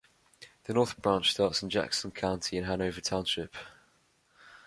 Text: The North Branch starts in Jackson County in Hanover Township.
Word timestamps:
The 0.63 0.73
North 0.73 0.99
Branch 0.99 1.29
starts 1.29 1.61
in 1.61 1.69
Jackson 1.69 2.09
County 2.09 2.57
in 2.57 2.63
Hanover 2.63 3.01
Township. 3.01 3.55